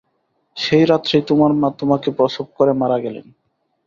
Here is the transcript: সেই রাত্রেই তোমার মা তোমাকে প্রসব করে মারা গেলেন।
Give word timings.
সেই 0.57 0.83
রাত্রেই 0.85 1.23
তোমার 1.27 1.51
মা 1.53 1.69
তোমাকে 1.79 2.09
প্রসব 2.11 2.47
করে 2.57 2.71
মারা 2.73 2.97
গেলেন। 2.99 3.25